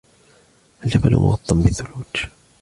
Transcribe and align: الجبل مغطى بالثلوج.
الجبل 0.85 1.15
مغطى 1.15 1.55
بالثلوج. 1.55 2.25